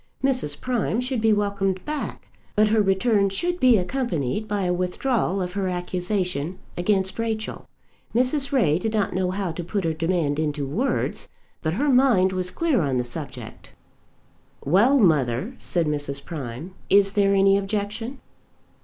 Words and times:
Mrs. 0.23 0.59
Prime 0.59 0.99
should 0.99 1.21
be 1.21 1.31
welcomed 1.31 1.85
back, 1.85 2.27
but 2.55 2.69
her 2.69 2.81
return 2.81 3.29
should 3.29 3.59
be 3.59 3.77
accompanied 3.77 4.47
by 4.47 4.63
a 4.63 4.73
withdrawal 4.73 5.43
of 5.43 5.53
her 5.53 5.67
accusation 5.67 6.57
against 6.75 7.19
Rachel. 7.19 7.67
Mrs. 8.15 8.51
Ray 8.51 8.79
did 8.79 8.93
not 8.95 9.13
know 9.13 9.29
how 9.29 9.51
to 9.51 9.63
put 9.63 9.83
her 9.83 9.93
demand 9.93 10.39
into 10.39 10.65
words, 10.65 11.29
but 11.61 11.73
her 11.73 11.89
mind 11.89 12.33
was 12.33 12.49
clear 12.49 12.81
on 12.81 12.97
the 12.97 13.03
subject. 13.03 13.73
"Well, 14.65 14.97
mother," 14.99 15.53
said 15.59 15.85
Mrs. 15.85 16.25
Prime; 16.25 16.73
"is 16.89 17.11
there 17.11 17.35
any 17.35 17.55
objection?" 17.55 18.21